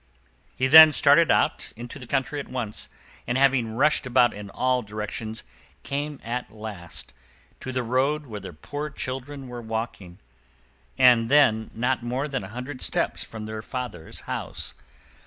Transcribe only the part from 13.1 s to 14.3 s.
from their father's